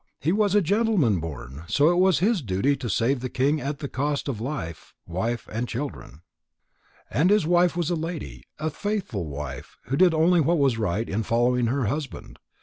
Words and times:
He 0.19 0.31
was 0.31 0.55
a 0.55 0.63
gentleman 0.63 1.19
born, 1.19 1.61
so 1.67 1.91
it 1.91 1.97
was 1.97 2.17
his 2.17 2.41
duty 2.41 2.75
to 2.75 2.89
save 2.89 3.21
his 3.21 3.29
king 3.33 3.61
at 3.61 3.77
the 3.77 3.87
cost 3.87 4.27
of 4.27 4.41
life, 4.41 4.95
wife 5.05 5.47
and 5.51 5.67
children. 5.67 6.23
And 7.11 7.29
his 7.29 7.45
wife 7.45 7.77
was 7.77 7.91
a 7.91 7.95
lady, 7.95 8.47
a 8.57 8.71
faithful 8.71 9.27
wife 9.27 9.77
who 9.83 9.97
only 10.11 10.39
did 10.39 10.47
what 10.47 10.57
was 10.57 10.79
right 10.79 11.07
in 11.07 11.21
following 11.21 11.67
her 11.67 11.85
husband. 11.85 12.39